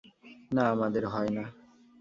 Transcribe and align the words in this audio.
না, 0.51 0.63
আমাদের 0.71 1.03
হয় 1.07 1.29
না। 1.29 1.43